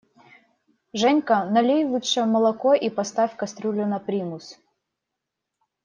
[0.95, 4.57] Женька, налей лучше молоко и поставь кастрюлю на примус!